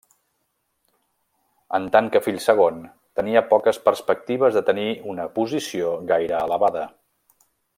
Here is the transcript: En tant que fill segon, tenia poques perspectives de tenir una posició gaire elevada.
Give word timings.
En 1.79 1.83
tant 1.95 2.09
que 2.15 2.21
fill 2.27 2.39
segon, 2.45 2.79
tenia 3.19 3.43
poques 3.51 3.81
perspectives 3.91 4.57
de 4.59 4.65
tenir 4.71 4.89
una 5.15 5.29
posició 5.37 5.93
gaire 6.15 6.41
elevada. 6.49 6.83